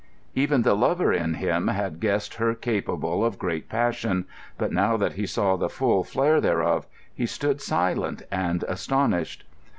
[0.33, 4.25] Even the lover in him had guessed her capable of great passion,
[4.57, 9.43] but now that he saw the full flare thereof he stood silent and astonished.